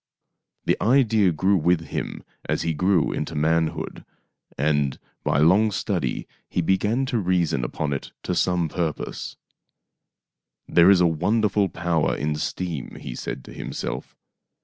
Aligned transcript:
The 0.65 0.81
idea 0.81 1.31
grew 1.31 1.57
with 1.57 1.81
him 1.89 2.23
as 2.49 2.63
he 2.63 2.73
grew 2.73 3.11
into 3.11 3.35
manhood, 3.35 4.03
and 4.57 4.97
by 5.23 5.37
long 5.37 5.69
study 5.69 6.27
he 6.49 6.63
began 6.63 7.05
to 7.05 7.19
reason 7.19 7.63
upon 7.63 7.93
it 7.93 8.11
to 8.23 8.33
some 8.33 8.67
purpose." 8.67 9.37
There 10.67 10.89
is 10.89 11.01
a 11.01 11.05
wonderful 11.05 11.69
power 11.69 12.15
in 12.15 12.35
steam," 12.37 12.95
he 12.99 13.13
said 13.13 13.43
to 13.45 13.53
himself. 13.53 14.15